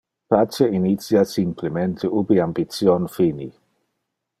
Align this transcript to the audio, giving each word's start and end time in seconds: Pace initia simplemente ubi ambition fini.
Pace 0.31 0.65
initia 0.77 1.21
simplemente 1.33 2.05
ubi 2.21 2.41
ambition 2.49 3.01
fini. 3.19 3.49